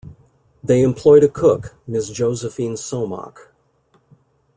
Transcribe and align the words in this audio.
They 0.63 0.81
employed 0.81 1.23
a 1.23 1.27
cook, 1.29 1.75
Ms. 1.85 2.09
Josephine 2.09 2.73
Somach. 2.73 3.51